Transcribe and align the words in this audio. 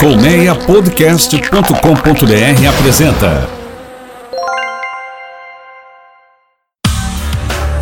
Colmeiapodcast.com.br 0.00 2.66
apresenta 2.66 3.46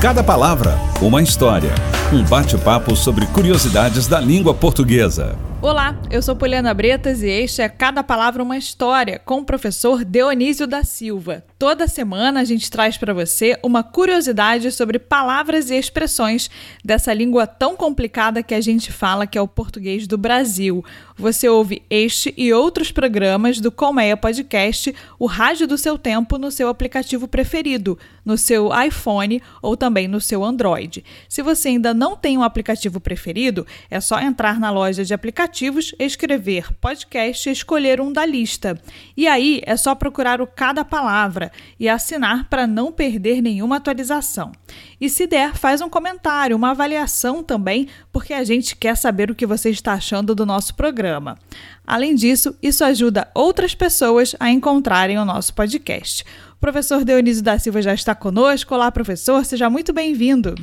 Cada 0.02 0.24
palavra, 0.24 0.74
uma 1.00 1.22
história. 1.22 1.70
Um 2.12 2.24
bate-papo 2.24 2.96
sobre 2.96 3.24
curiosidades 3.26 4.08
da 4.08 4.18
língua 4.18 4.52
portuguesa. 4.52 5.38
Olá, 5.62 5.96
eu 6.10 6.20
sou 6.20 6.34
Poliana 6.34 6.74
Bretas 6.74 7.22
e 7.22 7.28
este 7.28 7.62
é 7.62 7.68
Cada 7.68 8.02
Palavra 8.02 8.42
uma 8.42 8.58
História 8.58 9.20
com 9.24 9.38
o 9.38 9.44
professor 9.44 10.04
Dionísio 10.04 10.66
da 10.66 10.82
Silva. 10.82 11.44
Toda 11.58 11.88
semana 11.88 12.38
a 12.38 12.44
gente 12.44 12.70
traz 12.70 12.96
para 12.96 13.12
você 13.12 13.58
uma 13.64 13.82
curiosidade 13.82 14.70
sobre 14.70 14.96
palavras 14.96 15.70
e 15.70 15.74
expressões 15.74 16.48
dessa 16.84 17.12
língua 17.12 17.48
tão 17.48 17.76
complicada 17.76 18.44
que 18.44 18.54
a 18.54 18.60
gente 18.60 18.92
fala, 18.92 19.26
que 19.26 19.36
é 19.36 19.42
o 19.42 19.48
português 19.48 20.06
do 20.06 20.16
Brasil. 20.16 20.84
Você 21.16 21.48
ouve 21.48 21.82
este 21.90 22.32
e 22.36 22.52
outros 22.52 22.92
programas 22.92 23.58
do 23.58 23.72
Colmeia 23.72 24.16
Podcast, 24.16 24.94
o 25.18 25.26
rádio 25.26 25.66
do 25.66 25.76
seu 25.76 25.98
tempo, 25.98 26.38
no 26.38 26.52
seu 26.52 26.68
aplicativo 26.68 27.26
preferido, 27.26 27.98
no 28.24 28.38
seu 28.38 28.70
iPhone 28.80 29.42
ou 29.60 29.76
também 29.76 30.06
no 30.06 30.20
seu 30.20 30.44
Android. 30.44 31.04
Se 31.28 31.42
você 31.42 31.70
ainda 31.70 31.92
não 31.92 32.16
tem 32.16 32.38
um 32.38 32.44
aplicativo 32.44 33.00
preferido, 33.00 33.66
é 33.90 34.00
só 34.00 34.20
entrar 34.20 34.60
na 34.60 34.70
loja 34.70 35.04
de 35.04 35.12
aplicativos, 35.12 35.92
escrever 35.98 36.72
podcast 36.74 37.48
e 37.48 37.52
escolher 37.52 38.00
um 38.00 38.12
da 38.12 38.24
lista. 38.24 38.80
E 39.16 39.26
aí 39.26 39.60
é 39.66 39.76
só 39.76 39.92
procurar 39.96 40.40
o 40.40 40.46
cada 40.46 40.84
palavra 40.84 41.47
e 41.78 41.88
assinar 41.88 42.48
para 42.48 42.66
não 42.66 42.92
perder 42.92 43.40
nenhuma 43.42 43.76
atualização. 43.76 44.52
E 45.00 45.08
se 45.08 45.26
der, 45.26 45.56
faz 45.56 45.80
um 45.80 45.88
comentário, 45.88 46.56
uma 46.56 46.70
avaliação 46.70 47.42
também, 47.42 47.88
porque 48.12 48.32
a 48.32 48.44
gente 48.44 48.76
quer 48.76 48.96
saber 48.96 49.30
o 49.30 49.34
que 49.34 49.46
você 49.46 49.70
está 49.70 49.92
achando 49.92 50.34
do 50.34 50.46
nosso 50.46 50.74
programa. 50.74 51.38
Além 51.86 52.14
disso, 52.14 52.56
isso 52.62 52.84
ajuda 52.84 53.28
outras 53.34 53.74
pessoas 53.74 54.34
a 54.38 54.50
encontrarem 54.50 55.18
o 55.18 55.24
nosso 55.24 55.54
podcast. 55.54 56.24
O 56.52 56.60
professor 56.60 57.04
Dionísio 57.04 57.42
da 57.42 57.58
Silva 57.58 57.80
já 57.80 57.94
está 57.94 58.14
conosco. 58.14 58.74
Olá, 58.74 58.90
professor, 58.90 59.44
seja 59.44 59.70
muito 59.70 59.92
bem-vindo. 59.92 60.54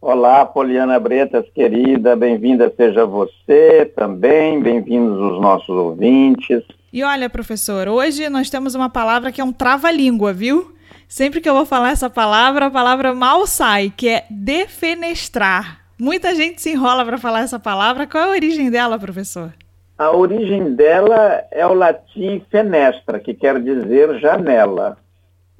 Olá, 0.00 0.44
Poliana 0.44 1.00
Bretas, 1.00 1.46
querida, 1.52 2.14
bem-vinda 2.14 2.72
seja 2.76 3.04
você 3.04 3.90
também, 3.96 4.60
bem-vindos 4.60 5.18
os 5.18 5.40
nossos 5.40 5.68
ouvintes. 5.68 6.62
E 6.96 7.04
olha, 7.04 7.28
professor, 7.28 7.88
hoje 7.88 8.26
nós 8.30 8.48
temos 8.48 8.74
uma 8.74 8.88
palavra 8.88 9.30
que 9.30 9.38
é 9.38 9.44
um 9.44 9.52
trava-língua, 9.52 10.32
viu? 10.32 10.74
Sempre 11.06 11.42
que 11.42 11.46
eu 11.46 11.52
vou 11.52 11.66
falar 11.66 11.90
essa 11.90 12.08
palavra, 12.08 12.68
a 12.68 12.70
palavra 12.70 13.14
mal 13.14 13.46
sai, 13.46 13.92
que 13.94 14.08
é 14.08 14.24
defenestrar. 14.30 15.82
Muita 16.00 16.34
gente 16.34 16.62
se 16.62 16.70
enrola 16.70 17.04
para 17.04 17.18
falar 17.18 17.40
essa 17.40 17.58
palavra. 17.58 18.06
Qual 18.06 18.24
é 18.24 18.26
a 18.28 18.30
origem 18.30 18.70
dela, 18.70 18.98
professor? 18.98 19.52
A 19.98 20.10
origem 20.10 20.74
dela 20.74 21.44
é 21.50 21.66
o 21.66 21.74
latim 21.74 22.42
fenestra, 22.50 23.20
que 23.20 23.34
quer 23.34 23.60
dizer 23.60 24.18
janela. 24.18 24.96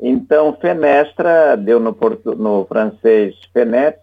Então, 0.00 0.56
fenestra 0.59 1.55
deu 1.55 1.78
no, 1.78 1.93
portu... 1.93 2.34
no 2.34 2.65
francês 2.65 3.34
fenetre 3.53 4.00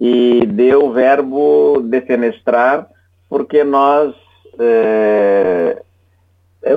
e 0.00 0.44
deu 0.44 0.86
o 0.86 0.92
verbo 0.92 1.80
defenestrar, 1.84 2.88
porque 3.28 3.62
nós 3.62 4.12
é, 4.58 5.82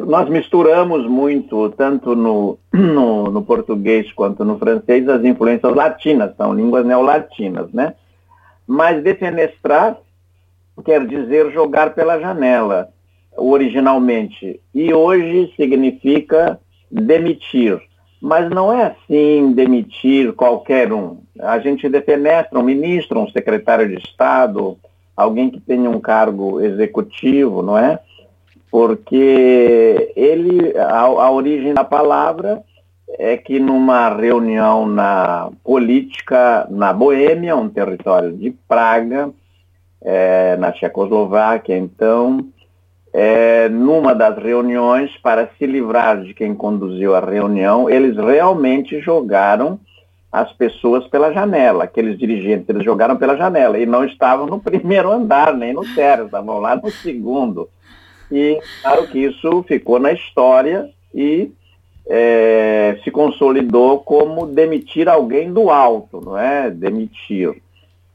nós 0.06 0.30
misturamos 0.30 1.08
muito, 1.08 1.70
tanto 1.72 2.16
no, 2.16 2.60
no, 2.72 3.32
no, 3.32 3.42
português 3.42 4.12
quanto 4.14 4.46
no 4.46 4.58
francês, 4.60 5.08
as 5.08 5.24
influências 5.24 5.74
latinas, 5.74 6.36
são 6.36 6.54
línguas 6.54 6.86
neolatinas, 6.86 7.72
né? 7.72 7.96
Mas 8.68 9.02
defenestrar 9.02 9.98
quer 10.86 11.06
dizer 11.06 11.52
jogar 11.52 11.94
pela 11.94 12.20
janela, 12.20 12.90
originalmente. 13.36 14.62
E 14.74 14.94
hoje 14.94 15.52
significa 15.56 16.60
demitir. 16.92 17.82
Mas 18.22 18.50
não 18.50 18.72
é 18.72 18.88
assim 18.88 19.54
demitir 19.54 20.34
qualquer 20.34 20.92
um. 20.92 21.20
A 21.40 21.58
gente 21.60 21.88
defenestra 21.88 22.60
um 22.60 22.64
ministro, 22.64 23.20
um 23.20 23.30
secretário 23.30 23.88
de 23.88 23.96
Estado, 23.96 24.78
alguém 25.16 25.50
que 25.50 25.60
tenha 25.60 25.90
um 25.90 26.00
cargo 26.00 26.60
executivo, 26.60 27.62
não 27.62 27.78
é? 27.78 28.00
Porque 28.72 30.14
ele, 30.16 30.78
a, 30.78 31.02
a 31.02 31.32
origem 31.32 31.74
da 31.74 31.84
palavra 31.84 32.64
é 33.18 33.36
que 33.36 33.60
numa 33.60 34.10
reunião 34.10 34.88
na 34.88 35.50
política 35.64 36.68
na 36.70 36.94
Boêmia, 36.94 37.56
um 37.56 37.70
território 37.70 38.32
de 38.32 38.52
Praga, 38.68 39.32
é, 40.02 40.56
na 40.58 40.72
Tchecoslováquia, 40.72 41.78
então, 41.78 42.46
é, 43.12 43.68
numa 43.70 44.14
das 44.14 44.38
reuniões, 44.38 45.12
para 45.18 45.50
se 45.58 45.66
livrar 45.66 46.22
de 46.22 46.34
quem 46.34 46.54
conduziu 46.54 47.16
a 47.16 47.20
reunião, 47.20 47.90
eles 47.90 48.16
realmente 48.16 49.00
jogaram 49.02 49.80
as 50.32 50.54
pessoas 50.54 51.08
pela 51.08 51.34
janela, 51.34 51.86
aqueles 51.86 52.18
dirigentes, 52.18 52.70
eles 52.70 52.86
jogaram 52.86 53.18
pela 53.18 53.36
janela 53.36 53.80
e 53.80 53.86
não 53.86 54.06
estavam 54.06 54.46
no 54.46 54.60
primeiro 54.60 55.12
andar, 55.12 55.56
nem 55.56 55.74
no 55.74 55.84
terra, 55.96 56.24
estavam 56.24 56.60
lá 56.60 56.76
no 56.76 56.92
segundo. 56.92 57.68
E 58.32 58.60
claro 58.82 59.08
que 59.08 59.20
isso 59.20 59.64
ficou 59.64 60.00
na 60.00 60.12
história 60.12 60.90
e 61.14 61.52
é, 62.08 63.00
se 63.04 63.12
consolidou 63.12 64.00
como 64.00 64.48
demitir 64.48 65.08
alguém 65.08 65.52
do 65.52 65.70
alto, 65.70 66.22
não 66.22 66.38
é? 66.38 66.70
Demitir, 66.70 67.62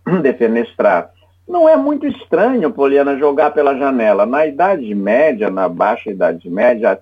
defenestrar. 0.22 1.10
Não 1.46 1.68
é 1.68 1.76
muito 1.76 2.06
estranho, 2.06 2.72
Poliana, 2.72 3.18
jogar 3.18 3.50
pela 3.50 3.76
janela. 3.76 4.24
Na 4.24 4.46
Idade 4.46 4.94
Média, 4.94 5.50
na 5.50 5.68
Baixa 5.68 6.10
Idade 6.10 6.48
Média, 6.48 6.98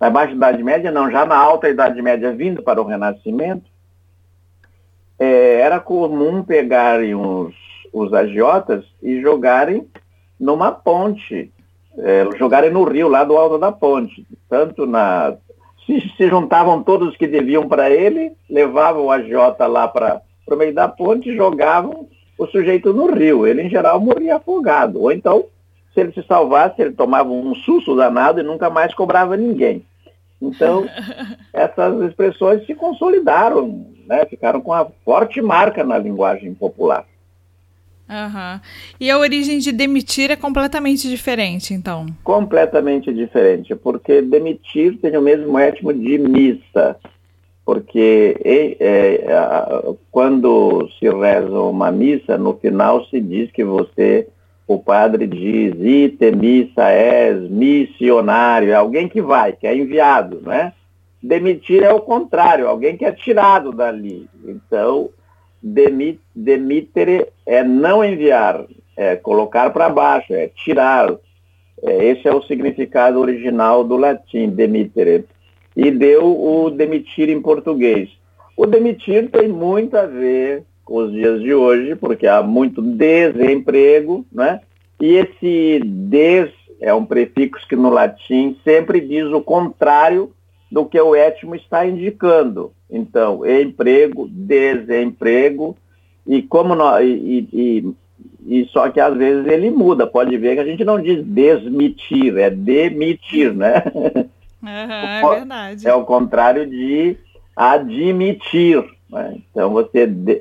na 0.00 0.10
Baixa 0.10 0.32
Idade 0.32 0.62
Média 0.62 0.90
não, 0.90 1.10
já 1.10 1.24
na 1.26 1.36
Alta 1.36 1.68
Idade 1.68 2.00
Média, 2.00 2.32
vindo 2.32 2.62
para 2.62 2.80
o 2.80 2.86
Renascimento, 2.86 3.70
é, 5.18 5.60
era 5.60 5.78
comum 5.78 6.42
pegarem 6.42 7.14
os, 7.14 7.54
os 7.92 8.12
agiotas 8.12 8.84
e 9.02 9.20
jogarem 9.20 9.86
numa 10.40 10.72
ponte 10.72 11.52
é, 11.98 12.26
jogarem 12.36 12.70
no 12.70 12.84
rio, 12.84 13.08
lá 13.08 13.24
do 13.24 13.36
alto 13.36 13.58
da 13.58 13.72
ponte. 13.72 14.26
Tanto 14.48 14.86
na. 14.86 15.36
Se, 15.86 16.00
se 16.16 16.28
juntavam 16.28 16.82
todos 16.82 17.16
que 17.16 17.26
deviam 17.26 17.68
para 17.68 17.90
ele, 17.90 18.32
levavam 18.48 19.06
o 19.06 19.10
agiota 19.10 19.66
lá 19.66 19.86
para 19.86 20.22
o 20.50 20.56
meio 20.56 20.74
da 20.74 20.88
ponte 20.88 21.28
e 21.28 21.36
jogavam 21.36 22.08
o 22.38 22.46
sujeito 22.46 22.92
no 22.92 23.12
rio. 23.12 23.46
Ele, 23.46 23.62
em 23.62 23.70
geral, 23.70 24.00
morria 24.00 24.36
afogado. 24.36 25.00
Ou 25.00 25.12
então, 25.12 25.44
se 25.92 26.00
ele 26.00 26.12
se 26.12 26.22
salvasse, 26.24 26.80
ele 26.80 26.92
tomava 26.92 27.28
um 27.28 27.54
susto 27.54 27.94
danado 27.94 28.40
e 28.40 28.42
nunca 28.42 28.70
mais 28.70 28.94
cobrava 28.94 29.36
ninguém. 29.36 29.84
Então, 30.40 30.84
essas 31.52 32.00
expressões 32.02 32.66
se 32.66 32.74
consolidaram, 32.74 33.86
né? 34.06 34.24
ficaram 34.26 34.60
com 34.60 34.72
uma 34.72 34.86
forte 35.04 35.40
marca 35.40 35.84
na 35.84 35.98
linguagem 35.98 36.54
popular. 36.54 37.04
Uhum. 38.08 38.60
E 39.00 39.10
a 39.10 39.18
origem 39.18 39.58
de 39.58 39.72
demitir 39.72 40.30
é 40.30 40.36
completamente 40.36 41.08
diferente, 41.08 41.72
então? 41.72 42.06
Completamente 42.22 43.12
diferente, 43.12 43.74
porque 43.74 44.20
demitir 44.20 44.98
tem 45.00 45.16
o 45.16 45.22
mesmo 45.22 45.58
étimo 45.58 45.92
de 45.92 46.18
missa. 46.18 46.96
Porque 47.64 48.36
é, 48.44 48.76
é, 48.78 49.94
quando 50.10 50.86
se 50.98 51.08
reza 51.08 51.58
uma 51.60 51.90
missa, 51.90 52.36
no 52.36 52.54
final 52.58 53.06
se 53.06 53.18
diz 53.18 53.50
que 53.50 53.64
você, 53.64 54.28
o 54.66 54.78
padre 54.78 55.26
diz, 55.26 55.74
ite 55.80 56.30
missa 56.30 56.90
és 56.90 57.48
missionário, 57.50 58.70
é 58.70 58.74
alguém 58.74 59.08
que 59.08 59.22
vai, 59.22 59.54
que 59.54 59.66
é 59.66 59.74
enviado, 59.74 60.42
né? 60.42 60.74
Demitir 61.22 61.82
é 61.82 61.90
o 61.90 62.00
contrário, 62.00 62.68
alguém 62.68 62.98
que 62.98 63.04
é 63.06 63.12
tirado 63.12 63.72
dali. 63.72 64.28
Então, 64.46 65.08
demit, 65.64 66.20
demitere 66.36 67.28
é 67.46 67.64
não 67.64 68.04
enviar, 68.04 68.66
é 68.94 69.16
colocar 69.16 69.70
para 69.70 69.88
baixo, 69.88 70.34
é 70.34 70.48
tirar. 70.48 71.16
É, 71.82 72.04
esse 72.04 72.28
é 72.28 72.34
o 72.34 72.42
significado 72.42 73.18
original 73.18 73.82
do 73.82 73.96
latim, 73.96 74.50
demitere. 74.50 75.24
E 75.74 75.90
deu 75.90 76.24
o 76.24 76.70
demitir 76.70 77.28
em 77.30 77.40
português. 77.40 78.10
O 78.56 78.66
demitir 78.66 79.30
tem 79.30 79.48
muito 79.48 79.96
a 79.96 80.06
ver 80.06 80.62
com 80.84 80.98
os 80.98 81.12
dias 81.12 81.40
de 81.40 81.52
hoje, 81.52 81.96
porque 81.96 82.26
há 82.26 82.42
muito 82.42 82.80
desemprego, 82.80 84.24
né? 84.30 84.60
E 85.00 85.14
esse 85.14 85.80
des 85.84 86.50
é 86.80 86.94
um 86.94 87.04
prefixo 87.04 87.66
que 87.66 87.74
no 87.74 87.90
latim 87.90 88.56
sempre 88.62 89.00
diz 89.00 89.24
o 89.26 89.40
contrário 89.40 90.30
do 90.70 90.84
que 90.84 91.00
o 91.00 91.14
étimo 91.14 91.54
está 91.56 91.86
indicando. 91.86 92.72
Então, 92.94 93.44
emprego, 93.44 94.28
desemprego, 94.30 95.76
e 96.24 96.40
como 96.40 96.76
nós, 96.76 97.04
e, 97.04 97.48
e, 97.52 97.94
e, 98.46 98.64
só 98.66 98.88
que 98.88 99.00
às 99.00 99.16
vezes 99.16 99.46
ele 99.46 99.68
muda, 99.68 100.06
pode 100.06 100.36
ver 100.38 100.54
que 100.54 100.60
a 100.60 100.64
gente 100.64 100.84
não 100.84 101.02
diz 101.02 101.24
desmitir, 101.24 102.38
é 102.38 102.50
demitir, 102.50 103.52
né? 103.52 103.82
Uhum, 104.64 104.70
é 104.70 105.36
verdade. 105.36 105.86
É 105.86 105.92
o 105.92 106.06
contrário 106.06 106.66
de 106.66 107.18
admitir. 107.54 108.82
Né? 109.10 109.36
Então 109.50 109.68
você. 109.68 110.06
De, 110.06 110.40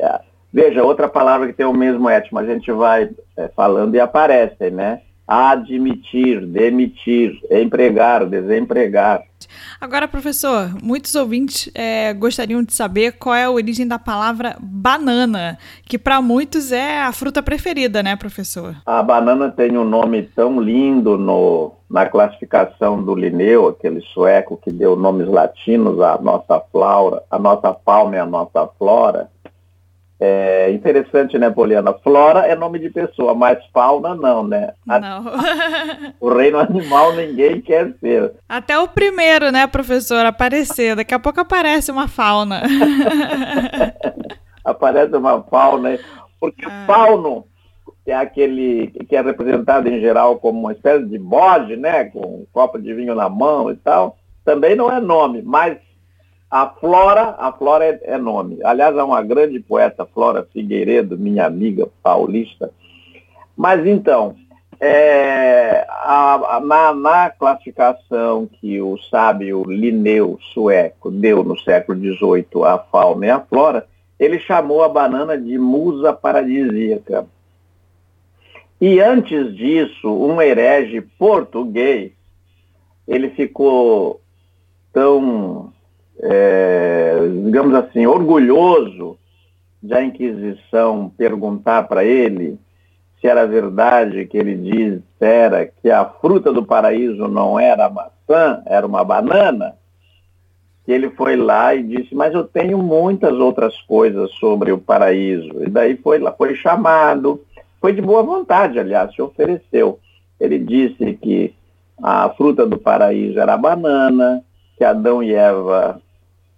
veja, 0.51 0.81
outra 0.81 1.09
palavra 1.09 1.47
que 1.47 1.53
tem 1.53 1.65
o 1.65 1.73
mesmo 1.73 2.07
étimo, 2.07 2.39
a 2.39 2.45
gente 2.45 2.71
vai 2.71 3.09
é, 3.35 3.49
falando 3.49 3.95
e 3.95 3.99
aparece, 3.99 4.69
né? 4.69 5.01
Admitir, 5.27 6.45
demitir, 6.45 7.39
empregar, 7.49 8.25
desempregar. 8.25 9.23
Agora, 9.79 10.07
professor, 10.07 10.73
muitos 10.81 11.15
ouvintes 11.15 11.69
é, 11.75 12.13
gostariam 12.13 12.63
de 12.63 12.73
saber 12.73 13.13
qual 13.13 13.35
é 13.35 13.45
a 13.45 13.51
origem 13.51 13.87
da 13.87 13.99
palavra 13.99 14.55
banana, 14.59 15.57
que 15.85 15.97
para 15.97 16.21
muitos 16.21 16.71
é 16.71 17.01
a 17.01 17.11
fruta 17.11 17.43
preferida, 17.43 18.01
né, 18.01 18.15
professor? 18.15 18.75
A 18.85 19.03
banana 19.03 19.51
tem 19.51 19.77
um 19.77 19.83
nome 19.83 20.23
tão 20.23 20.61
lindo 20.61 21.17
no, 21.17 21.73
na 21.89 22.05
classificação 22.05 23.03
do 23.03 23.13
Linneu, 23.15 23.67
aquele 23.67 24.01
sueco 24.13 24.57
que 24.57 24.71
deu 24.71 24.95
nomes 24.95 25.27
latinos 25.27 25.99
à 26.01 26.17
nossa 26.17 26.59
flora, 26.71 27.21
a 27.29 27.37
nossa 27.37 27.75
fauna 27.85 28.15
e 28.15 28.19
a 28.19 28.25
nossa 28.25 28.67
flora. 28.79 29.29
É 30.25 30.71
interessante, 30.71 31.37
né, 31.37 31.49
Poliana? 31.49 31.91
Flora 32.01 32.47
é 32.47 32.55
nome 32.55 32.79
de 32.79 32.89
pessoa, 32.89 33.35
mas 33.35 33.57
fauna 33.73 34.15
não, 34.15 34.47
né? 34.47 34.71
Não. 34.85 35.25
o 36.21 36.33
reino 36.33 36.59
animal 36.59 37.11
ninguém 37.11 37.59
quer 37.59 37.93
ser. 37.99 38.31
Até 38.47 38.79
o 38.79 38.87
primeiro, 38.87 39.51
né, 39.51 39.67
professor, 39.67 40.25
aparecer. 40.25 40.95
Daqui 40.95 41.13
a 41.13 41.19
pouco 41.19 41.41
aparece 41.41 41.91
uma 41.91 42.07
fauna. 42.07 42.61
aparece 44.63 45.13
uma 45.13 45.43
fauna, 45.43 45.99
porque 46.39 46.65
ah. 46.67 46.85
fauno 46.87 47.45
é 48.05 48.15
aquele 48.15 48.87
que 49.09 49.17
é 49.17 49.21
representado 49.21 49.89
em 49.89 49.99
geral 49.99 50.37
como 50.37 50.57
uma 50.57 50.71
espécie 50.71 51.03
de 51.03 51.19
bode, 51.19 51.75
né, 51.75 52.05
com 52.05 52.19
um 52.19 52.45
copo 52.53 52.79
de 52.79 52.93
vinho 52.93 53.13
na 53.13 53.27
mão 53.27 53.69
e 53.69 53.75
tal. 53.75 54.15
Também 54.45 54.73
não 54.73 54.89
é 54.89 55.01
nome, 55.01 55.41
mas 55.41 55.77
a 56.53 56.69
Flora, 56.69 57.33
a 57.39 57.51
Flora 57.51 57.83
é, 57.83 57.99
é, 58.03 58.17
nome. 58.19 58.59
Aliás, 58.63 58.95
é 58.95 59.01
uma 59.01 59.23
grande 59.23 59.59
poeta, 59.59 60.05
Flora 60.05 60.47
Figueiredo, 60.53 61.17
minha 61.17 61.47
amiga 61.47 61.89
paulista. 62.03 62.69
Mas 63.57 63.83
então, 63.87 64.35
é, 64.79 65.83
a, 65.89 66.57
a, 66.57 66.59
na, 66.59 66.93
na, 66.93 67.29
classificação 67.31 68.47
que 68.61 68.79
o 68.79 68.99
sábio 69.09 69.63
Linneu 69.63 70.37
sueco 70.53 71.09
deu 71.09 71.43
no 71.43 71.57
século 71.57 71.99
XVIII 71.99 72.63
à 72.65 72.77
fauna 72.77 73.25
e 73.25 73.29
à 73.31 73.39
flora, 73.39 73.87
ele 74.19 74.37
chamou 74.37 74.83
a 74.83 74.89
banana 74.89 75.35
de 75.35 75.57
musa 75.57 76.13
paradisíaca. 76.13 77.25
E 78.79 78.99
antes 78.99 79.55
disso, 79.55 80.07
um 80.07 80.39
herege 80.39 81.01
português, 81.17 82.11
ele 83.07 83.31
ficou 83.31 84.21
tão 84.93 85.72
é, 86.19 87.17
digamos 87.45 87.73
assim, 87.75 88.05
orgulhoso 88.05 89.17
de 89.81 89.93
a 89.93 90.03
Inquisição 90.03 91.11
perguntar 91.17 91.83
para 91.83 92.03
ele 92.05 92.57
se 93.23 93.27
era 93.27 93.47
verdade 93.47 94.25
que 94.25 94.37
ele 94.37 94.55
dissera 94.55 95.65
que 95.65 95.89
a 95.89 96.03
fruta 96.03 96.51
do 96.51 96.65
paraíso 96.65 97.25
não 97.29 97.57
era 97.57 97.89
maçã, 97.89 98.61
era 98.65 98.85
uma 98.85 99.01
banana, 99.01 99.75
que 100.85 100.91
ele 100.91 101.09
foi 101.11 101.37
lá 101.37 101.73
e 101.73 101.83
disse, 101.83 102.13
mas 102.13 102.33
eu 102.33 102.43
tenho 102.43 102.77
muitas 102.77 103.33
outras 103.33 103.79
coisas 103.83 104.29
sobre 104.31 104.73
o 104.73 104.77
paraíso. 104.77 105.63
E 105.63 105.69
daí 105.69 105.95
foi 105.95 106.19
lá, 106.19 106.33
foi 106.33 106.53
chamado, 106.55 107.41
foi 107.79 107.93
de 107.93 108.01
boa 108.01 108.21
vontade, 108.23 108.77
aliás, 108.77 109.15
se 109.15 109.21
ofereceu. 109.21 109.99
Ele 110.37 110.59
disse 110.59 111.13
que 111.13 111.55
a 112.01 112.27
fruta 112.31 112.65
do 112.65 112.77
paraíso 112.77 113.39
era 113.39 113.53
a 113.53 113.57
banana, 113.57 114.43
que 114.77 114.83
Adão 114.83 115.23
e 115.23 115.33
Eva 115.33 116.01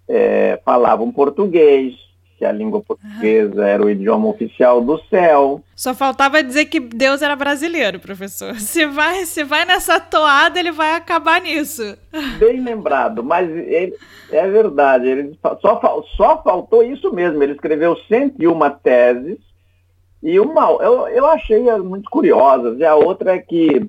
é, 0.08 0.60
falavam 0.64 1.10
português, 1.12 1.94
que 2.38 2.44
a 2.44 2.52
língua 2.52 2.82
portuguesa 2.82 3.66
era 3.66 3.82
o 3.82 3.88
idioma 3.88 4.28
oficial 4.28 4.80
do 4.80 5.00
céu. 5.08 5.62
Só 5.74 5.94
faltava 5.94 6.42
dizer 6.42 6.66
que 6.66 6.78
Deus 6.78 7.22
era 7.22 7.34
brasileiro, 7.34 7.98
professor. 7.98 8.54
Se 8.60 8.86
vai, 8.86 9.24
se 9.24 9.42
vai 9.42 9.64
nessa 9.64 9.98
toada, 9.98 10.58
ele 10.58 10.70
vai 10.70 10.94
acabar 10.94 11.40
nisso. 11.40 11.96
Bem 12.38 12.60
lembrado, 12.60 13.24
mas 13.24 13.48
ele, 13.48 13.94
é 14.30 14.46
verdade, 14.48 15.08
ele 15.08 15.38
só, 15.60 16.02
só 16.16 16.42
faltou 16.42 16.82
isso 16.82 17.12
mesmo. 17.12 17.42
Ele 17.42 17.52
escreveu 17.52 17.96
101 18.08 18.70
teses 18.82 19.38
e 20.22 20.38
uma 20.38 20.70
eu, 20.82 21.08
eu 21.08 21.26
achei 21.26 21.60
muito 21.78 22.10
curiosas. 22.10 22.78
E 22.78 22.84
a 22.84 22.94
outra 22.94 23.36
é 23.36 23.38
que 23.38 23.88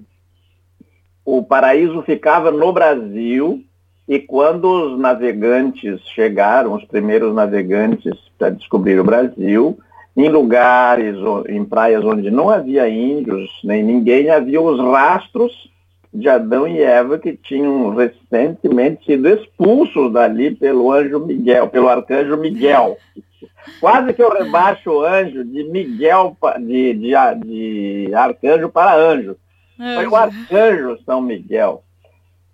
o 1.25 1.43
paraíso 1.43 2.01
ficava 2.03 2.51
no 2.51 2.71
Brasil 2.71 3.63
e 4.07 4.19
quando 4.19 4.65
os 4.65 4.99
navegantes 4.99 5.99
chegaram, 6.15 6.73
os 6.73 6.85
primeiros 6.85 7.35
navegantes 7.35 8.13
para 8.37 8.49
descobrir 8.49 8.99
o 8.99 9.03
Brasil, 9.03 9.77
em 10.15 10.29
lugares, 10.29 11.15
em 11.49 11.63
praias 11.65 12.03
onde 12.03 12.31
não 12.31 12.49
havia 12.49 12.89
índios, 12.89 13.51
nem 13.63 13.83
ninguém, 13.83 14.29
havia 14.29 14.61
os 14.61 14.79
rastros 14.79 15.69
de 16.13 16.29
Adão 16.29 16.67
e 16.67 16.81
Eva 16.81 17.19
que 17.19 17.35
tinham 17.35 17.93
recentemente 17.93 19.05
sido 19.05 19.27
expulsos 19.27 20.11
dali 20.11 20.55
pelo 20.55 20.91
anjo 20.91 21.19
Miguel, 21.19 21.67
pelo 21.67 21.89
arcanjo 21.89 22.37
Miguel. 22.37 22.97
Quase 23.79 24.13
que 24.13 24.23
eu 24.23 24.31
rebaixo 24.31 24.89
o 24.89 25.05
anjo 25.05 25.43
de 25.43 25.65
Miguel, 25.65 26.35
de, 26.59 26.93
de, 26.93 27.13
de 27.43 28.15
arcanjo 28.15 28.69
para 28.69 28.95
anjo. 28.95 29.35
Foi 29.77 30.07
o 30.07 30.15
arcanjo 30.15 30.97
São 31.05 31.21
Miguel. 31.21 31.83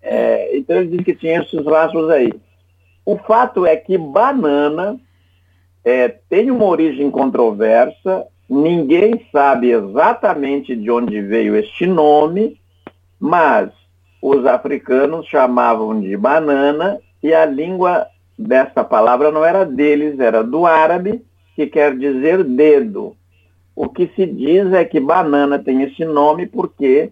É, 0.04 0.58
então 0.58 0.76
ele 0.76 0.90
disse 0.90 1.04
que 1.04 1.16
tinha 1.16 1.42
esses 1.42 1.66
rastros 1.66 2.10
aí. 2.10 2.32
O 3.06 3.18
fato 3.18 3.66
é 3.66 3.76
que 3.76 3.98
banana 3.98 5.00
é, 5.84 6.10
tem 6.30 6.52
uma 6.52 6.66
origem 6.66 7.10
controversa, 7.10 8.26
ninguém 8.50 9.26
sabe 9.32 9.72
exatamente 9.72 10.76
de 10.76 10.92
onde 10.92 11.22
veio 11.22 11.56
este 11.56 11.86
nome, 11.86 12.60
mas 13.20 13.72
os 14.22 14.46
africanos 14.46 15.26
chamavam 15.28 16.00
de 16.00 16.16
banana 16.18 17.00
e 17.22 17.34
a 17.34 17.46
língua 17.46 18.08
dessa 18.38 18.84
palavra 18.84 19.32
não 19.32 19.44
era 19.44 19.66
deles, 19.66 20.20
era 20.20 20.44
do 20.44 20.66
árabe, 20.66 21.24
que 21.56 21.68
quer 21.68 21.98
dizer 21.98 22.44
dedo. 22.44 23.16
O 23.76 23.90
que 23.90 24.10
se 24.16 24.26
diz 24.26 24.72
é 24.74 24.86
que 24.86 25.00
banana 25.00 25.60
tem 25.60 25.84
esse 25.84 26.06
nome 26.06 26.46
porque 26.46 27.12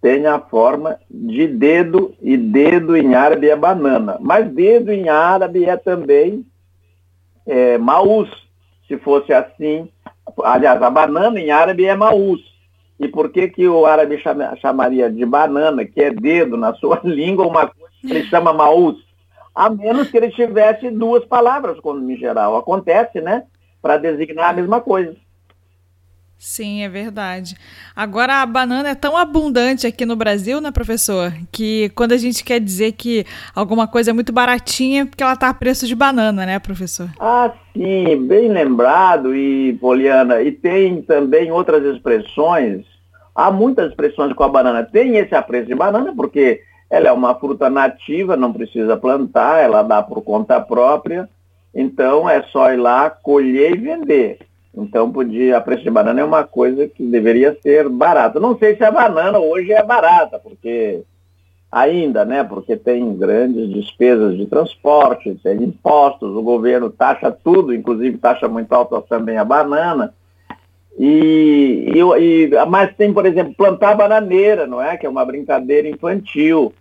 tem 0.00 0.26
a 0.26 0.38
forma 0.38 0.98
de 1.10 1.46
dedo, 1.48 2.14
e 2.22 2.36
dedo 2.36 2.96
em 2.96 3.14
árabe 3.14 3.48
é 3.48 3.56
banana. 3.56 4.16
Mas 4.20 4.48
dedo 4.52 4.92
em 4.92 5.08
árabe 5.08 5.64
é 5.64 5.76
também 5.76 6.46
é, 7.46 7.76
maús, 7.78 8.28
se 8.86 8.96
fosse 8.98 9.32
assim. 9.32 9.88
Aliás, 10.44 10.80
a 10.80 10.90
banana 10.90 11.40
em 11.40 11.50
árabe 11.50 11.84
é 11.84 11.96
maús. 11.96 12.40
E 13.00 13.08
por 13.08 13.30
que, 13.30 13.48
que 13.48 13.66
o 13.66 13.86
árabe 13.86 14.18
chama, 14.18 14.56
chamaria 14.56 15.10
de 15.10 15.24
banana, 15.24 15.84
que 15.84 16.00
é 16.00 16.10
dedo 16.10 16.56
na 16.56 16.74
sua 16.74 17.00
língua, 17.04 17.46
uma 17.46 17.66
coisa 17.66 17.92
que 18.00 18.10
ele 18.12 18.24
chama 18.24 18.52
maús? 18.52 18.96
A 19.54 19.68
menos 19.68 20.10
que 20.10 20.16
ele 20.16 20.30
tivesse 20.30 20.90
duas 20.90 21.24
palavras, 21.24 21.80
como 21.80 22.08
em 22.08 22.16
geral 22.16 22.56
acontece, 22.56 23.20
né? 23.20 23.44
Para 23.82 23.96
designar 23.96 24.50
a 24.50 24.52
mesma 24.52 24.80
coisa. 24.80 25.16
Sim, 26.38 26.84
é 26.84 26.88
verdade. 26.88 27.56
Agora 27.96 28.40
a 28.40 28.46
banana 28.46 28.90
é 28.90 28.94
tão 28.94 29.16
abundante 29.16 29.88
aqui 29.88 30.06
no 30.06 30.14
Brasil, 30.14 30.60
né, 30.60 30.70
professor? 30.70 31.32
Que 31.50 31.90
quando 31.96 32.12
a 32.12 32.16
gente 32.16 32.44
quer 32.44 32.60
dizer 32.60 32.92
que 32.92 33.26
alguma 33.52 33.88
coisa 33.88 34.12
é 34.12 34.14
muito 34.14 34.32
baratinha, 34.32 35.04
porque 35.04 35.22
ela 35.22 35.32
está 35.32 35.48
a 35.48 35.54
preço 35.54 35.84
de 35.84 35.96
banana, 35.96 36.46
né, 36.46 36.60
professor? 36.60 37.10
Ah, 37.18 37.52
sim, 37.76 38.24
bem 38.28 38.48
lembrado, 38.48 39.34
e 39.34 39.76
Poliana, 39.80 40.40
e 40.40 40.52
tem 40.52 41.02
também 41.02 41.50
outras 41.50 41.84
expressões. 41.84 42.84
Há 43.34 43.50
muitas 43.50 43.90
expressões 43.90 44.32
com 44.32 44.44
a 44.44 44.48
banana. 44.48 44.84
Tem 44.84 45.16
esse 45.16 45.34
apreço 45.34 45.66
de 45.66 45.74
banana, 45.74 46.14
porque 46.14 46.60
ela 46.88 47.08
é 47.08 47.12
uma 47.12 47.34
fruta 47.34 47.68
nativa, 47.68 48.36
não 48.36 48.52
precisa 48.52 48.96
plantar, 48.96 49.58
ela 49.58 49.82
dá 49.82 50.02
por 50.02 50.22
conta 50.22 50.60
própria. 50.60 51.28
Então 51.74 52.30
é 52.30 52.42
só 52.44 52.72
ir 52.72 52.76
lá, 52.76 53.10
colher 53.10 53.74
e 53.74 53.78
vender. 53.78 54.47
Então 54.78 55.10
podia, 55.10 55.56
a 55.56 55.60
preço 55.60 55.82
de 55.82 55.90
banana 55.90 56.20
é 56.20 56.24
uma 56.24 56.44
coisa 56.44 56.86
que 56.86 57.04
deveria 57.04 57.56
ser 57.60 57.88
barata. 57.88 58.38
Não 58.38 58.56
sei 58.56 58.76
se 58.76 58.84
a 58.84 58.92
banana 58.92 59.36
hoje 59.40 59.72
é 59.72 59.82
barata, 59.82 60.38
porque 60.38 61.02
ainda, 61.70 62.24
né? 62.24 62.44
Porque 62.44 62.76
tem 62.76 63.12
grandes 63.16 63.68
despesas 63.70 64.36
de 64.36 64.46
transporte, 64.46 65.34
tem 65.42 65.64
impostos, 65.64 66.36
o 66.36 66.42
governo 66.42 66.90
taxa 66.90 67.32
tudo, 67.32 67.74
inclusive 67.74 68.18
taxa 68.18 68.46
muito 68.46 68.72
alta 68.72 69.02
também 69.02 69.36
a 69.36 69.44
banana. 69.44 70.14
E, 70.96 71.92
e, 71.92 71.98
e, 71.98 72.66
mas 72.68 72.94
tem, 72.94 73.12
por 73.12 73.26
exemplo, 73.26 73.54
plantar 73.54 73.96
bananeira, 73.96 74.64
não 74.64 74.80
é? 74.80 74.96
Que 74.96 75.06
é 75.06 75.08
uma 75.10 75.24
brincadeira 75.24 75.88
infantil. 75.88 76.72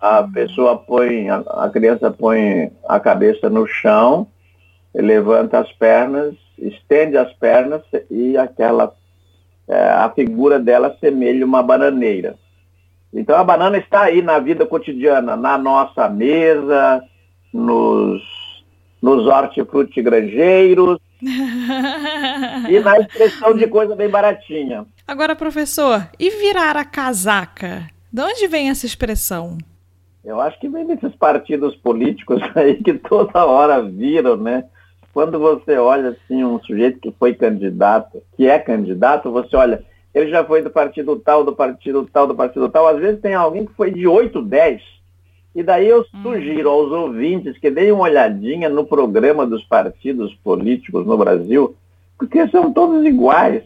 A 0.00 0.22
pessoa 0.22 0.78
põe, 0.78 1.28
a, 1.28 1.40
a 1.40 1.68
criança 1.68 2.10
põe 2.10 2.72
a 2.88 2.98
cabeça 2.98 3.50
no 3.50 3.66
chão, 3.66 4.28
levanta 4.94 5.58
as 5.58 5.70
pernas 5.72 6.47
estende 6.60 7.16
as 7.16 7.32
pernas 7.34 7.82
e 8.10 8.36
aquela 8.36 8.94
é, 9.68 9.90
a 9.90 10.10
figura 10.10 10.58
dela 10.58 10.96
semelha 11.00 11.44
uma 11.44 11.62
bananeira. 11.62 12.36
Então 13.12 13.36
a 13.36 13.44
banana 13.44 13.78
está 13.78 14.02
aí 14.02 14.22
na 14.22 14.38
vida 14.38 14.66
cotidiana, 14.66 15.36
na 15.36 15.56
nossa 15.58 16.08
mesa, 16.08 17.02
nos 17.52 18.22
nos 19.00 19.26
hortifrutigranjeiros 19.26 20.98
e 21.22 22.80
na 22.80 22.98
expressão 22.98 23.54
de 23.54 23.66
coisa 23.68 23.94
bem 23.94 24.08
baratinha. 24.08 24.86
Agora, 25.06 25.36
professor, 25.36 26.08
e 26.18 26.30
virar 26.30 26.76
a 26.76 26.84
casaca? 26.84 27.88
De 28.12 28.22
onde 28.22 28.46
vem 28.48 28.70
essa 28.70 28.86
expressão? 28.86 29.56
Eu 30.24 30.40
acho 30.40 30.58
que 30.58 30.68
vem 30.68 30.86
desses 30.86 31.14
partidos 31.16 31.74
políticos 31.76 32.40
aí 32.56 32.82
que 32.82 32.94
toda 32.94 33.44
hora 33.44 33.82
viram, 33.82 34.36
né? 34.36 34.64
Quando 35.18 35.36
você 35.36 35.76
olha 35.76 36.10
assim 36.10 36.44
um 36.44 36.62
sujeito 36.62 37.00
que 37.00 37.10
foi 37.10 37.34
candidato, 37.34 38.22
que 38.36 38.46
é 38.46 38.56
candidato, 38.56 39.32
você 39.32 39.56
olha, 39.56 39.82
ele 40.14 40.30
já 40.30 40.44
foi 40.44 40.62
do 40.62 40.70
partido 40.70 41.16
tal, 41.16 41.44
do 41.44 41.56
partido 41.56 42.08
tal, 42.12 42.28
do 42.28 42.36
partido 42.36 42.68
tal. 42.68 42.86
Às 42.86 43.00
vezes 43.00 43.20
tem 43.20 43.34
alguém 43.34 43.66
que 43.66 43.72
foi 43.72 43.90
de 43.90 44.06
8, 44.06 44.40
10. 44.40 44.80
E 45.56 45.62
daí 45.64 45.88
eu 45.88 46.02
hum. 46.14 46.22
sugiro 46.22 46.70
aos 46.70 46.92
ouvintes 46.92 47.58
que 47.58 47.68
deem 47.68 47.90
uma 47.90 48.04
olhadinha 48.04 48.68
no 48.68 48.86
programa 48.86 49.44
dos 49.44 49.64
partidos 49.64 50.32
políticos 50.36 51.04
no 51.04 51.18
Brasil, 51.18 51.74
porque 52.16 52.46
são 52.46 52.72
todos 52.72 53.04
iguais. 53.04 53.64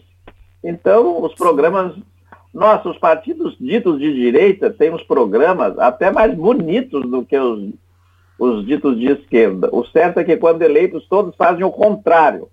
Então, 0.64 1.22
os 1.22 1.34
programas 1.34 1.94
nossa, 2.54 2.88
os 2.88 2.96
partidos 2.96 3.58
ditos 3.60 3.98
de 3.98 4.10
direita 4.10 4.70
têm 4.70 4.94
os 4.94 5.02
programas 5.02 5.78
até 5.78 6.10
mais 6.10 6.34
bonitos 6.34 7.02
do 7.10 7.22
que 7.22 7.36
os, 7.36 7.74
os 8.42 8.66
ditos 8.66 8.98
de 8.98 9.06
esquerda. 9.06 9.68
O 9.72 9.84
certo 9.86 10.18
é 10.18 10.24
que 10.24 10.36
quando 10.36 10.62
eleitos 10.62 11.06
todos 11.06 11.36
fazem 11.36 11.62
o 11.62 11.70
contrário 11.70 12.48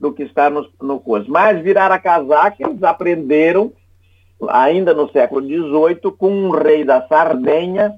do 0.00 0.10
que 0.10 0.22
está 0.22 0.48
no, 0.48 0.66
no 0.80 0.98
curso. 0.98 1.30
Mas 1.30 1.60
virar 1.60 1.92
a 1.92 1.98
casaca, 1.98 2.56
eles 2.60 2.82
aprenderam 2.82 3.70
ainda 4.48 4.94
no 4.94 5.10
século 5.10 5.42
XVIII 5.42 6.12
com 6.16 6.30
um 6.30 6.50
rei 6.50 6.82
da 6.82 7.06
Sardenha 7.06 7.94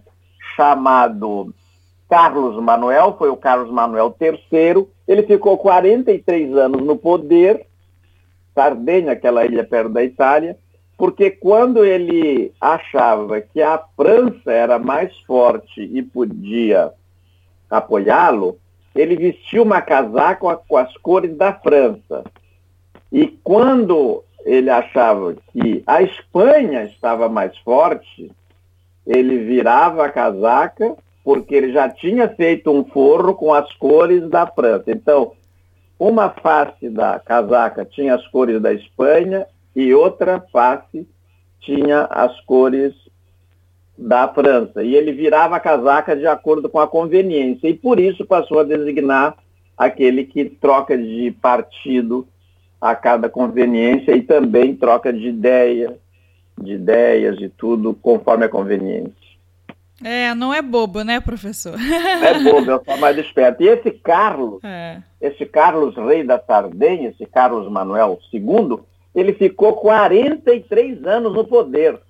chamado 0.57 1.55
Carlos 2.09 2.61
Manuel, 2.61 3.15
foi 3.17 3.29
o 3.29 3.37
Carlos 3.37 3.71
Manuel 3.71 4.17
III. 4.21 4.89
Ele 5.07 5.23
ficou 5.23 5.57
43 5.57 6.57
anos 6.57 6.83
no 6.83 6.97
poder, 6.97 7.65
Sardenha, 8.55 9.13
aquela 9.13 9.45
ilha 9.45 9.63
perto 9.63 9.91
da 9.91 10.03
Itália, 10.03 10.57
porque 10.99 11.31
quando 11.31 11.85
ele 11.85 12.53
achava 12.61 13.41
que 13.41 13.63
a 13.63 13.81
França 13.97 14.51
era 14.51 14.81
mais 14.81 15.17
forte 15.21 15.81
e 15.81 16.03
podia 16.03 16.93
apoiá-lo, 17.71 18.59
ele 18.95 19.17
vestiu 19.17 19.63
uma 19.63 19.81
casaca 19.81 20.57
com 20.57 20.77
as 20.77 20.95
cores 20.99 21.37
da 21.37 21.53
França. 21.53 22.25
E 23.13 23.29
quando 23.45 24.25
ele 24.45 24.71
achava 24.71 25.35
que 25.53 25.83
a 25.87 26.03
Espanha 26.03 26.85
estava 26.85 27.29
mais 27.29 27.57
forte, 27.59 28.31
ele 29.07 29.45
virava 29.45 30.05
a 30.05 30.11
casaca, 30.11 30.97
porque 31.25 31.55
ele 31.55 31.73
já 31.73 31.89
tinha 31.89 32.29
feito 32.29 32.71
um 32.71 32.85
forro 32.85 33.35
com 33.35 33.53
as 33.53 33.73
cores 33.75 34.29
da 34.29 34.47
França. 34.47 34.91
Então, 34.91 35.33
uma 35.99 36.31
face 36.31 36.89
da 36.89 37.19
casaca 37.21 37.85
tinha 37.85 38.15
as 38.15 38.27
cores 38.29 38.61
da 38.61 38.73
Espanha 38.73 39.47
e 39.77 39.93
outra 39.93 40.41
face 40.53 41.07
tinha 41.61 42.05
as 42.11 42.41
cores 42.41 42.95
da 44.01 44.27
França. 44.29 44.83
E 44.83 44.95
ele 44.95 45.13
virava 45.13 45.57
a 45.57 45.61
casaca 45.61 46.17
de 46.17 46.27
acordo 46.27 46.69
com 46.69 46.81
a 46.81 46.89
conveniência. 46.89 47.69
E 47.69 47.75
por 47.75 48.01
isso 48.01 48.25
passou 48.25 48.59
a 48.59 48.65
designar 48.65 49.37
aquele 49.77 50.25
que 50.25 50.47
troca 50.47 50.97
de 50.97 51.31
partido 51.41 52.27
a 52.81 52.95
cada 52.95 53.29
conveniência 53.29 54.17
e 54.17 54.23
também 54.23 54.75
troca 54.75 55.13
de 55.13 55.29
ideia, 55.29 55.99
de 56.59 56.73
ideias 56.73 57.39
e 57.41 57.49
tudo 57.51 57.95
conforme 57.95 58.47
a 58.47 58.49
conveniência. 58.49 59.21
É, 60.03 60.35
não 60.35 60.53
é 60.53 60.63
bobo, 60.63 61.03
né, 61.03 61.21
professor? 61.21 61.75
É 61.79 62.39
bobo, 62.43 62.71
eu 62.71 62.83
sou 62.83 62.97
mais 62.97 63.19
esperto. 63.19 63.63
E 63.63 63.69
esse 63.69 63.91
Carlos, 63.91 64.61
é. 64.65 65.03
esse 65.21 65.45
Carlos 65.45 65.95
rei 65.95 66.25
da 66.25 66.39
Sardenha, 66.39 67.11
esse 67.11 67.27
Carlos 67.27 67.71
Manuel 67.71 68.19
II, 68.33 68.79
ele 69.15 69.35
ficou 69.35 69.75
43 69.75 71.05
anos 71.05 71.35
no 71.35 71.45
poder. 71.45 72.01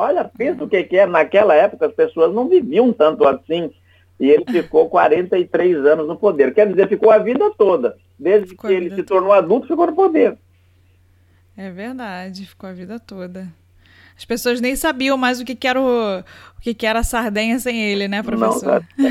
Olha, 0.00 0.24
pensa 0.24 0.64
o 0.64 0.68
que, 0.68 0.82
que 0.82 0.96
é. 0.96 1.04
Naquela 1.04 1.54
época 1.54 1.84
as 1.84 1.92
pessoas 1.92 2.34
não 2.34 2.48
viviam 2.48 2.90
tanto 2.90 3.28
assim. 3.28 3.70
E 4.18 4.30
ele 4.30 4.46
ficou 4.50 4.88
43 4.88 5.76
anos 5.84 6.08
no 6.08 6.16
poder. 6.16 6.54
Quer 6.54 6.68
dizer, 6.68 6.88
ficou 6.88 7.10
a 7.10 7.18
vida 7.18 7.50
toda. 7.58 7.98
Desde 8.18 8.48
ficou 8.48 8.68
que 8.70 8.74
ele 8.74 8.94
se 8.94 9.02
tornou 9.02 9.30
adulto, 9.30 9.66
ficou 9.66 9.86
no 9.86 9.94
poder. 9.94 10.38
É 11.54 11.70
verdade, 11.70 12.46
ficou 12.46 12.70
a 12.70 12.72
vida 12.72 12.98
toda. 12.98 13.46
As 14.16 14.24
pessoas 14.24 14.58
nem 14.58 14.74
sabiam 14.74 15.18
mais 15.18 15.38
o 15.38 15.44
que, 15.44 15.54
que 15.54 15.68
era 15.68 15.78
o, 15.78 16.20
o 16.20 16.60
que, 16.62 16.72
que 16.72 16.86
era 16.86 17.00
a 17.00 17.04
Sardenha 17.04 17.58
sem 17.58 17.82
ele, 17.82 18.08
né, 18.08 18.22
professor? 18.22 18.82
Não, 18.96 19.08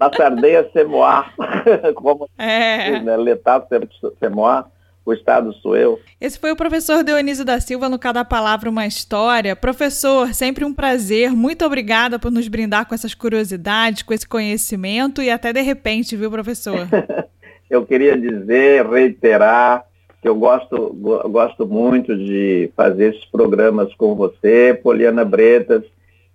a 0.00 0.16
Sardenha 0.16 0.66
semoar, 0.72 1.34
como 1.94 2.26
é. 2.38 3.00
né, 3.00 3.16
letar 3.18 3.66
semoar 4.18 4.70
o 5.10 5.14
Estado 5.14 5.52
sou 5.54 5.76
eu. 5.76 5.98
Esse 6.20 6.38
foi 6.38 6.52
o 6.52 6.56
professor 6.56 7.02
Dionísio 7.02 7.44
da 7.44 7.60
Silva 7.60 7.88
no 7.88 7.98
Cada 7.98 8.24
Palavra 8.24 8.68
Uma 8.68 8.86
História. 8.86 9.56
Professor, 9.56 10.34
sempre 10.34 10.64
um 10.64 10.74
prazer. 10.74 11.30
Muito 11.30 11.64
obrigada 11.64 12.18
por 12.18 12.30
nos 12.30 12.48
brindar 12.48 12.86
com 12.86 12.94
essas 12.94 13.14
curiosidades, 13.14 14.02
com 14.02 14.12
esse 14.12 14.26
conhecimento 14.26 15.22
e 15.22 15.30
até 15.30 15.52
de 15.52 15.60
repente, 15.60 16.16
viu, 16.16 16.30
professor? 16.30 16.86
eu 17.70 17.84
queria 17.86 18.16
dizer, 18.16 18.86
reiterar, 18.86 19.84
que 20.20 20.28
eu 20.28 20.34
gosto, 20.34 20.94
gosto 21.30 21.66
muito 21.66 22.16
de 22.16 22.70
fazer 22.76 23.14
esses 23.14 23.24
programas 23.26 23.94
com 23.94 24.14
você, 24.14 24.78
Poliana 24.82 25.24
Bretas, 25.24 25.84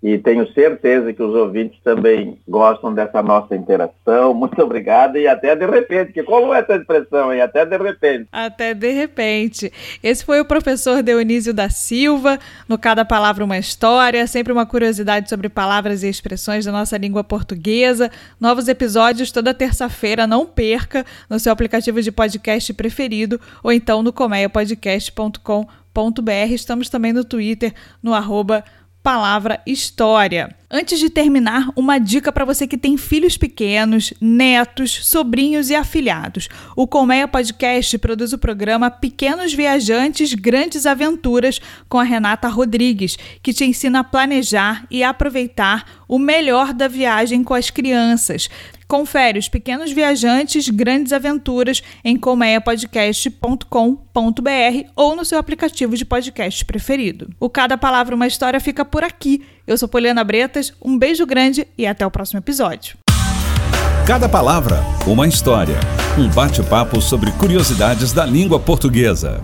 e 0.03 0.17
tenho 0.17 0.51
certeza 0.51 1.13
que 1.13 1.23
os 1.23 1.33
ouvintes 1.33 1.79
também 1.81 2.37
gostam 2.45 2.93
dessa 2.93 3.23
nossa 3.23 3.55
interação. 3.55 4.33
Muito 4.33 4.61
obrigado 4.61 5.17
e 5.17 5.25
até 5.25 5.55
de 5.55 5.65
repente. 5.65 6.11
Que 6.11 6.21
como 6.21 6.53
é 6.53 6.59
essa 6.59 6.75
expressão 6.75 7.29
aí? 7.29 7.39
Até 7.39 7.65
de 7.65 7.77
repente. 7.77 8.27
Até 8.29 8.73
de 8.73 8.91
repente. 8.91 9.71
Esse 10.03 10.25
foi 10.25 10.41
o 10.41 10.45
professor 10.45 11.01
Dionísio 11.01 11.53
da 11.53 11.69
Silva, 11.69 12.37
no 12.67 12.77
Cada 12.77 13.05
Palavra 13.05 13.45
uma 13.45 13.57
História, 13.57 14.27
sempre 14.27 14.51
uma 14.51 14.65
curiosidade 14.65 15.29
sobre 15.29 15.47
palavras 15.47 16.03
e 16.03 16.09
expressões 16.09 16.65
da 16.65 16.71
nossa 16.73 16.97
língua 16.97 17.23
portuguesa. 17.23 18.11
Novos 18.37 18.67
episódios 18.67 19.31
toda 19.31 19.53
terça-feira, 19.53 20.27
não 20.27 20.45
perca, 20.45 21.05
no 21.29 21.39
seu 21.39 21.53
aplicativo 21.53 22.01
de 22.01 22.11
podcast 22.11 22.73
preferido 22.73 23.39
ou 23.63 23.71
então 23.71 24.03
no 24.03 24.11
comeiapodcast.com.br. 24.11 26.51
Estamos 26.51 26.89
também 26.89 27.13
no 27.13 27.23
Twitter, 27.23 27.73
no 28.01 28.13
arroba 28.13 28.65
palavra 29.03 29.61
história. 29.67 30.55
Antes 30.71 30.97
de 30.97 31.09
terminar, 31.09 31.69
uma 31.75 31.99
dica 31.99 32.31
para 32.31 32.45
você 32.45 32.65
que 32.65 32.77
tem 32.77 32.97
filhos 32.97 33.37
pequenos, 33.37 34.13
netos, 34.19 35.05
sobrinhos 35.05 35.69
e 35.69 35.75
afilhados. 35.75 36.47
O 36.75 36.87
Colmeia 36.87 37.27
Podcast 37.27 37.97
produz 37.99 38.31
o 38.31 38.37
programa 38.37 38.89
Pequenos 38.89 39.53
Viajantes, 39.53 40.33
Grandes 40.33 40.85
Aventuras 40.85 41.59
com 41.89 41.99
a 41.99 42.03
Renata 42.03 42.47
Rodrigues, 42.47 43.17
que 43.43 43.53
te 43.53 43.65
ensina 43.65 43.99
a 43.99 44.03
planejar 44.03 44.87
e 44.89 45.03
aproveitar 45.03 45.85
o 46.07 46.17
melhor 46.17 46.73
da 46.73 46.87
viagem 46.87 47.43
com 47.43 47.53
as 47.53 47.69
crianças. 47.69 48.49
Confere 48.93 49.39
os 49.39 49.49
pequenos 49.49 49.91
viajantes, 49.91 50.69
grandes 50.69 51.11
aventuras 51.11 51.81
em 52.05 52.15
colmeiapodcast.com.br 52.15 54.89
ou 54.95 55.15
no 55.15 55.25
seu 55.25 55.39
aplicativo 55.39 55.97
de 55.97 56.05
podcast 56.05 56.63
preferido. 56.63 57.27
O 57.39 57.49
Cada 57.49 57.75
Palavra 57.75 58.13
Uma 58.13 58.27
História 58.27 58.59
fica 58.59 58.85
por 58.85 59.03
aqui. 59.03 59.43
Eu 59.65 59.79
sou 59.79 59.89
Poliana 59.89 60.23
Bretas, 60.23 60.71
um 60.79 60.95
beijo 60.95 61.25
grande 61.25 61.65
e 61.75 61.87
até 61.87 62.05
o 62.05 62.11
próximo 62.11 62.37
episódio. 62.37 62.95
Cada 64.05 64.29
palavra, 64.29 64.79
uma 65.07 65.27
história. 65.27 65.79
Um 66.15 66.29
bate-papo 66.29 67.01
sobre 67.01 67.31
curiosidades 67.31 68.13
da 68.13 68.27
língua 68.27 68.59
portuguesa. 68.59 69.43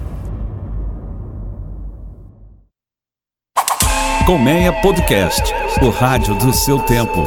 Colmeia 4.28 4.72
Podcast, 4.74 5.52
o 5.82 5.90
rádio 5.90 6.36
do 6.36 6.54
seu 6.54 6.78
tempo. 6.78 7.24